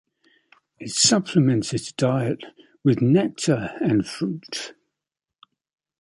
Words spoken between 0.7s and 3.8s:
It supplements its diet with nectar